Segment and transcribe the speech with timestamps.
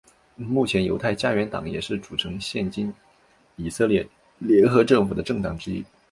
[0.35, 2.91] 目前犹太家园党也是组成现今
[3.55, 5.85] 以色列联合政府的政党之一。